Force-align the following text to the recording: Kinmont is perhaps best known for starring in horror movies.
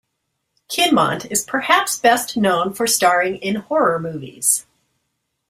Kinmont 0.67 1.27
is 1.29 1.43
perhaps 1.43 1.99
best 1.99 2.35
known 2.35 2.73
for 2.73 2.87
starring 2.87 3.37
in 3.37 3.57
horror 3.57 3.99
movies. 3.99 4.65